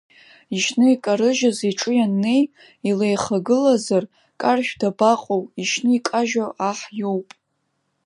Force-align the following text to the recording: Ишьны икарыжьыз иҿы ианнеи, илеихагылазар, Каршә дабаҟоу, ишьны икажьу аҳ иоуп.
Ишьны 0.55 0.85
икарыжьыз 0.95 1.57
иҿы 1.69 1.91
ианнеи, 1.97 2.43
илеихагылазар, 2.89 4.03
Каршә 4.41 4.73
дабаҟоу, 4.79 5.41
ишьны 5.61 5.91
икажьу 5.97 6.49
аҳ 6.69 6.79
иоуп. 7.01 7.27